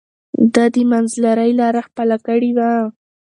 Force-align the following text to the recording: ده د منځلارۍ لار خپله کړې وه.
ده 0.53 0.63
د 0.73 0.75
منځلارۍ 0.91 1.51
لار 1.59 1.75
خپله 1.87 2.17
کړې 2.25 2.51
وه. 2.57 2.71